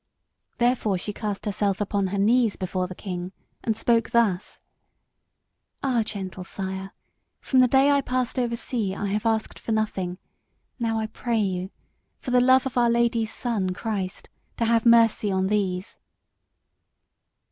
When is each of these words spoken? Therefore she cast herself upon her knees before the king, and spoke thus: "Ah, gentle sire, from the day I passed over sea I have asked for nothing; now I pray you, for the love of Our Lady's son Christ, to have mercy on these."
Therefore 0.57 0.97
she 0.97 1.13
cast 1.13 1.45
herself 1.45 1.79
upon 1.79 2.07
her 2.07 2.17
knees 2.17 2.55
before 2.55 2.87
the 2.87 2.95
king, 2.95 3.33
and 3.63 3.77
spoke 3.77 4.09
thus: 4.09 4.59
"Ah, 5.83 6.01
gentle 6.03 6.43
sire, 6.43 6.91
from 7.39 7.59
the 7.59 7.67
day 7.67 7.91
I 7.91 8.01
passed 8.01 8.39
over 8.39 8.55
sea 8.55 8.95
I 8.95 9.05
have 9.05 9.27
asked 9.27 9.59
for 9.59 9.73
nothing; 9.73 10.17
now 10.79 10.97
I 10.97 11.05
pray 11.05 11.37
you, 11.41 11.69
for 12.17 12.31
the 12.31 12.41
love 12.41 12.65
of 12.65 12.77
Our 12.79 12.89
Lady's 12.89 13.31
son 13.31 13.75
Christ, 13.75 14.27
to 14.57 14.65
have 14.65 14.87
mercy 14.87 15.31
on 15.31 15.45
these." 15.45 15.99